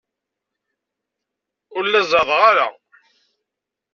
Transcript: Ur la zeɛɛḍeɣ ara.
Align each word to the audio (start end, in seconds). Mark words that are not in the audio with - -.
Ur 1.75 1.83
la 1.87 2.01
zeɛɛḍeɣ 2.11 2.41
ara. 2.49 2.67